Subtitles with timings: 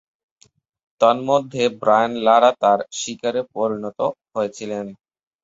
[1.01, 3.99] তন্মধ্যে, Brian Lara তার শিকারে পরিণত
[4.33, 4.85] হয়েছিলেন।